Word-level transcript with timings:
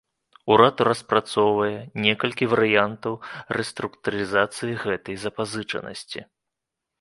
Урад 0.53 0.77
распрацоўвае 0.87 1.75
некалькі 2.05 2.47
варыянтаў 2.53 3.13
рэструктурызацыі 3.59 4.73
гэтай 4.87 5.15
запазычанасці. 5.27 6.19